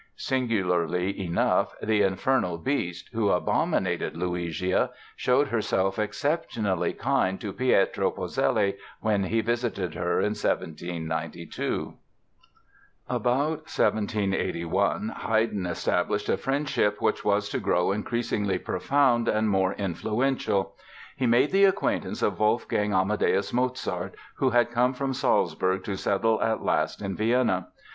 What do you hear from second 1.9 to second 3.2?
Infernal Beast"